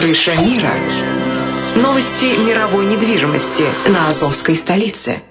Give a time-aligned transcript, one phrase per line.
[0.00, 0.72] Крыша мира.
[1.76, 5.22] Новости мировой недвижимости на Азовской столице.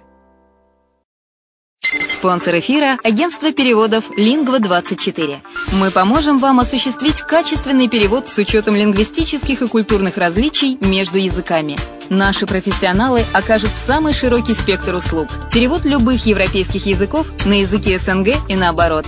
[2.08, 5.40] Спонсор эфира– агентство переводов «Лингва-24».
[5.80, 11.76] Мы поможем вам осуществить качественный перевод с учетом лингвистических и культурных различий между языками.
[12.10, 15.30] Наши профессионалы окажут самый широкий спектр услуг.
[15.52, 19.08] Перевод любых европейских языков на языки СНГ и наоборот.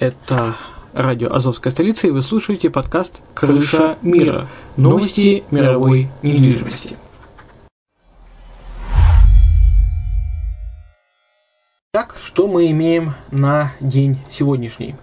[0.00, 0.54] Это
[0.92, 4.46] радио «Азовская столица», и вы слушаете подкаст «Крыша мира.
[4.76, 6.96] Новости мировой недвижимости».
[11.90, 14.94] Так, что мы имеем на день сегодняшний?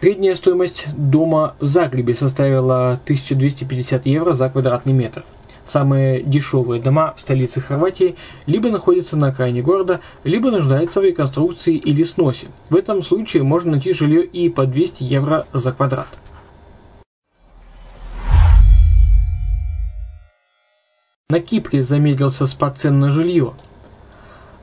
[0.00, 5.24] Средняя стоимость дома в Загребе составила 1250 евро за квадратный метр–
[5.72, 11.76] Самые дешевые дома в столице Хорватии либо находятся на окраине города, либо нуждаются в реконструкции
[11.76, 12.48] или сносе.
[12.68, 16.08] В этом случае можно найти жилье и по 200 евро за квадрат.
[21.30, 23.54] На Кипре замедлился спад цен на жилье.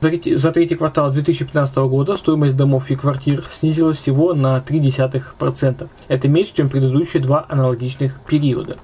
[0.00, 5.88] За третий квартал 2015 года стоимость домов и квартир снизилась всего на 0,3%.
[6.06, 8.78] Это меньше, чем предыдущие два аналогичных периода.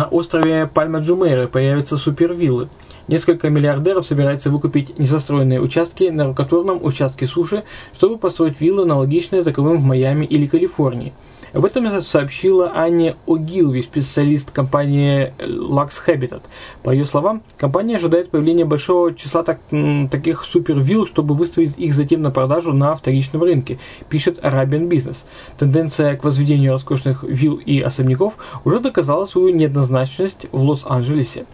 [0.00, 2.70] На острове Пальма-Джумейра появятся супервиллы.
[3.06, 9.76] Несколько миллиардеров собираются выкупить незастроенные участки на рукотворном участке суши, чтобы построить виллы, аналогичные таковым
[9.76, 11.12] в Майами или Калифорнии–
[11.52, 16.42] об этом сообщила Аня Огилви, специалист компании Lux Habitat.
[16.82, 19.60] По ее словам, компания ожидает появления большого числа так,
[20.10, 23.78] таких супервилл, чтобы выставить их затем на продажу на вторичном рынке,
[24.08, 25.24] пишет Arabian Business.
[25.58, 28.34] Тенденция к возведению роскошных вилл и особняков
[28.64, 31.46] уже доказала свою неоднозначность в Лос-Анджелесе.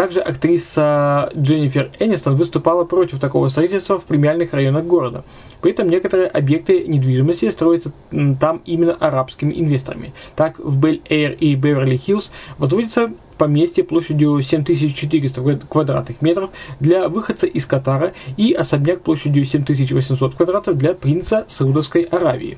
[0.00, 5.24] Также актриса Дженнифер Энистон выступала против такого строительства в премиальных районах города.
[5.60, 7.92] При этом некоторые объекты недвижимости строятся
[8.40, 10.14] там именно арабскими инвесторами.
[10.36, 16.48] Так, в Бель-Эйр и Беверли-Хиллз возводится поместье площадью 7400 квадратных метров
[16.80, 22.56] для выходца из Катара и особняк площадью 7800 квадратов для принца Саудовской Аравии.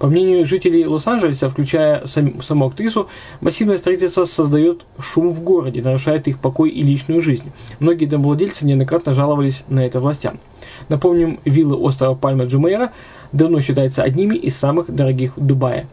[0.00, 3.08] По мнению жителей Лос-Анджелеса, включая сам, саму актрису,
[3.42, 7.52] массивное строительство создает шум в городе, нарушает их покой и личную жизнь.
[7.80, 10.40] Многие домовладельцы неоднократно жаловались на это властям.
[10.88, 12.92] Напомним, виллы острова Пальма Джумейра
[13.32, 15.86] давно считаются одними из самых дорогих в Дубае.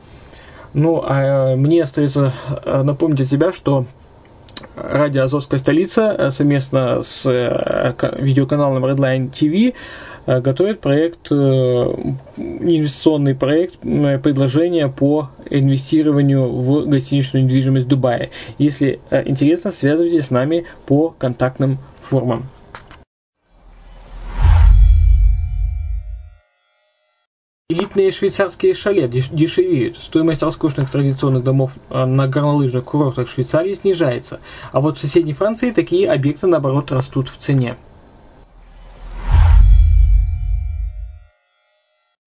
[0.73, 2.31] Ну, а мне остается
[2.63, 3.85] э, напомнить от себя, что
[4.77, 11.35] радио «Азовская столица» э, совместно с э, видеоканалом Redline TV Э, готовит проект, э,
[12.37, 18.29] инвестиционный проект, предложение по инвестированию в гостиничную недвижимость Дубая.
[18.57, 22.45] Если э, интересно, связывайтесь с нами по контактным формам.
[27.69, 29.97] Элитные швейцарские шале дешевеют.
[29.97, 34.39] Стоимость роскошных традиционных домов э, на горнолыжных курортах Швейцарии снижается,
[34.71, 37.75] а вот в соседней Франции такие объекты, наоборот, растут в цене.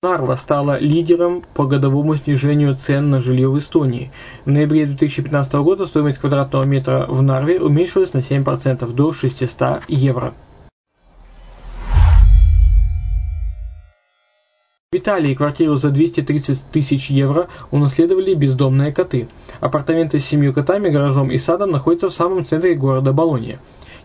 [0.03, 4.11] Нарва стала лидером по годовому снижению цен на жилье в Эстонии.
[4.47, 10.33] В ноябре 2015 года стоимость квадратного метра в Нарве уменьшилась на 7% до 600 евро.
[14.91, 19.29] В Италии квартиру за 230 тысяч евро унаследовали бездомные коты.
[19.61, 23.59] Апартаменты с семью котами, гаражом и садом находятся в самом центре города Болонья.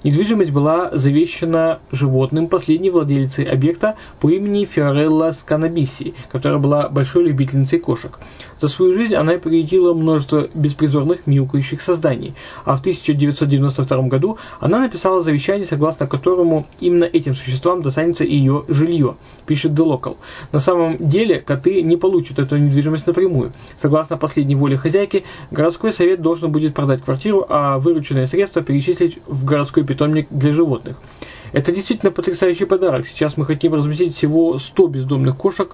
[0.06, 7.80] Недвижимость была завещана животным последней владелицей объекта по имени Фиорелла Сканабиси, которая была большой любительницей
[7.80, 8.20] кошек.
[8.62, 12.36] За свою жизнь она приютила множество беспризорных мяукающих созданий,
[12.66, 19.16] а в 1992 году она написала завещание, согласно которому именно этим существам достанется ее жилье,
[19.48, 20.18] пишет The Local.
[20.52, 23.54] На самом деле коты не получат эту недвижимость напрямую.
[23.76, 29.46] Согласно последней воле хозяйки, городской совет должен будет продать квартиру, а вырученные средства перечислить в
[29.46, 30.98] городской питомник для животных.
[31.56, 33.08] Это действительно потрясающий подарок.
[33.08, 35.74] Сейчас мы хотим разместить всего 100 бездомных кошек,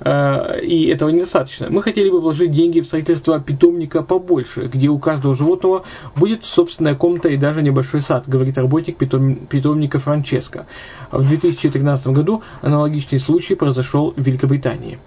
[0.00, 1.68] э, и этого недостаточно.
[1.68, 5.84] Мы хотели бы вложить деньги в строительство питомника побольше, где у каждого животного
[6.16, 10.66] будет собственная комната и даже небольшой сад, говорит работник питом, питомника Франческо.
[11.12, 14.98] В 2013 году аналогичный случай произошел в Великобритании.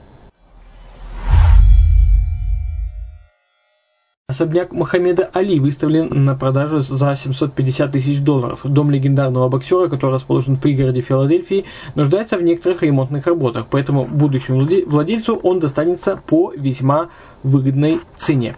[4.34, 8.62] Особняк Мухаммеда Али выставлен на продажу за 750 тысяч долларов.
[8.64, 14.68] Дом легендарного боксера, который расположен в пригороде Филадельфии, нуждается в некоторых ремонтных работах, поэтому будущему
[14.88, 17.10] владельцу он достанется по весьма
[17.44, 18.56] выгодной цене.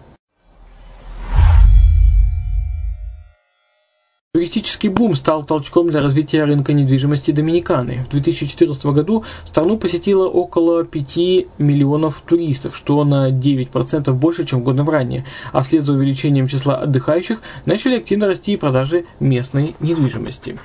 [4.36, 8.04] Туристический бум стал толчком для развития рынка недвижимости Доминиканы.
[8.06, 11.18] В 2014 году страну посетило около 5
[11.58, 15.24] миллионов туристов, что на 9% больше, чем годом ранее.
[15.54, 20.58] А вслед за увеличением числа отдыхающих начали активно расти и продажи местной недвижимости.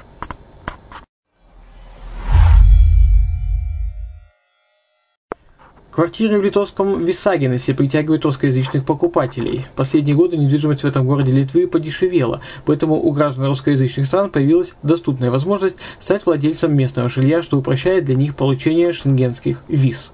[5.90, 9.66] Квартиры в литовском Висагинесе притягивают русскоязычных покупателей.
[9.74, 15.32] Последние годы недвижимость в этом городе Литвы подешевела, поэтому у граждан русскоязычных стран появилась доступная
[15.32, 20.12] возможность стать владельцем местного жилья, что упрощает для них получение шенгенских виз.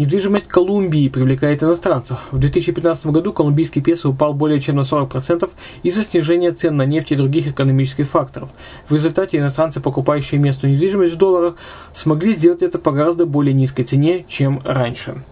[0.00, 2.16] Недвижимость Колумбии привлекает иностранцев.
[2.30, 5.50] В 2015 году колумбийский песо упал более чем на 40%
[5.82, 8.48] из-за снижения цен на нефть и других экономических факторов.
[8.88, 11.56] В результате иностранцы, покупающие местную недвижимость в долларах,
[11.92, 15.22] смогли сделать это по гораздо более низкой цене, чем раньше.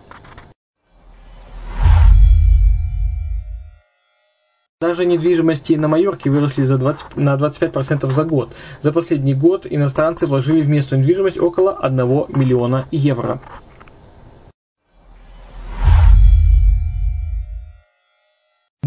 [4.82, 8.52] Даже недвижимости на Майорке выросли за 20, на 25% за год.
[8.82, 13.40] За последний год иностранцы вложили в местную недвижимость около 1 миллиона евро.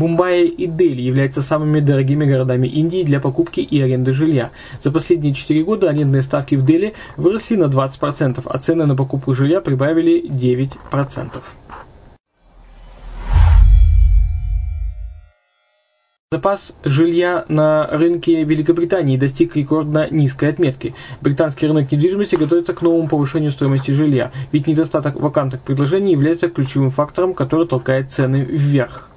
[0.01, 4.49] Мумбаи и Дели являются самыми дорогими городами Индии для покупки и аренды жилья.
[4.81, 9.35] За последние 4 года арендные ставки в Дели выросли на 20%, а цены на покупку
[9.35, 11.43] жилья прибавили 9%.
[16.31, 20.95] Запас жилья на рынке Великобритании достиг рекордно низкой отметки.
[21.21, 26.89] Британский рынок недвижимости готовится к новому повышению стоимости жилья, ведь недостаток вакантных предложений является ключевым
[26.89, 29.11] фактором, который толкает цены вверх.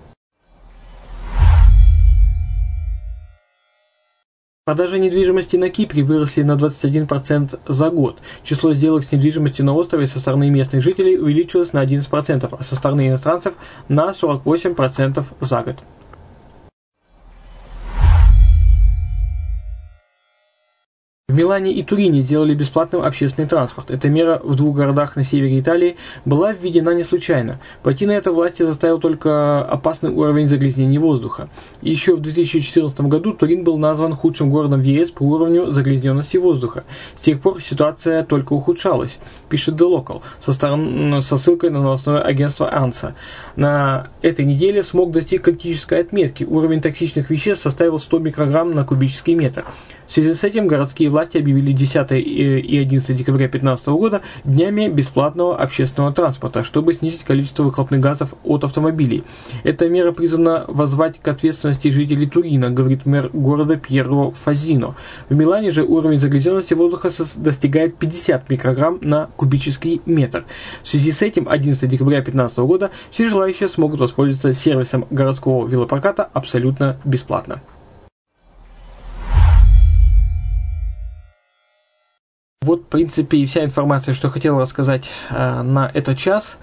[4.67, 8.17] Продажи недвижимости на Кипре выросли на 21% за год.
[8.43, 12.75] Число сделок с недвижимостью на острове со стороны местных жителей увеличилось на 11%, а со
[12.75, 13.53] стороны иностранцев
[13.89, 15.77] на 48% за год.
[21.35, 23.91] В Милане и Турине сделали бесплатным общественный транспорт.
[23.91, 27.59] Эта мера в двух городах на севере Италии была введена не случайно.
[27.83, 31.49] Пойти на это власти заставил только опасный уровень загрязнения воздуха.
[31.83, 36.85] Еще в 2014 году Турин был назван худшим городом в ЕС по уровню загрязненности воздуха.
[37.17, 42.21] С тех пор ситуация только ухудшалась, пишет The Local, со, сторон, со ссылкой на новостное
[42.21, 43.15] агентство ANSA.
[43.57, 46.45] На этой неделе смог достиг критической отметки.
[46.45, 49.65] Уровень токсичных веществ составил 100 микрограмм на кубический метр.
[50.07, 55.57] В связи с этим городские власти объявили 10 и 11 декабря 2015 года днями бесплатного
[55.57, 59.23] общественного транспорта, чтобы снизить количество выхлопных газов от автомобилей.
[59.63, 64.95] Эта мера призвана возвать к ответственности жителей Турина, говорит мэр города Пьеро Фазино.
[65.29, 70.45] В Милане же уровень загрязненности воздуха достигает 50 микрограмм на кубический метр.
[70.83, 76.29] В связи с этим 11 декабря 2015 года все желающие смогут воспользоваться сервисом городского велопроката
[76.33, 77.61] абсолютно бесплатно.
[82.65, 86.57] Вот, в принципе, и вся информация, что хотел рассказать э, на этот час.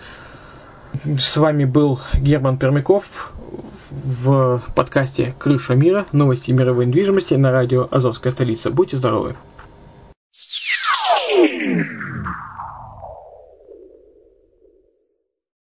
[1.06, 3.32] С вами был Герман Пермяков
[3.92, 6.08] в подкасте «Крыша мира.
[6.12, 8.72] Новости мировой недвижимости» на радио «Азовская столица».
[8.72, 9.36] Будьте здоровы!